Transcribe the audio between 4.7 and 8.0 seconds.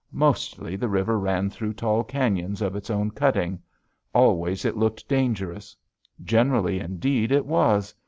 looked dangerous. Generally, indeed, it was!